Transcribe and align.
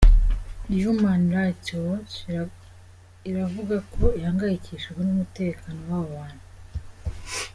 Human 0.83 1.21
Rights 1.35 1.69
Watch 1.85 2.13
iravuga 3.29 3.75
ko 3.93 4.03
ihangayikishijwe 4.19 5.01
n’umutekano 5.03 5.79
w’abo 5.89 6.07
bantu. 6.19 6.45